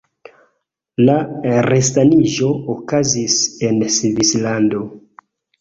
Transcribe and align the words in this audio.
La 1.09 1.17
resaniĝo 1.67 2.49
okazis 2.77 3.39
en 3.69 3.79
Svislando. 3.99 4.83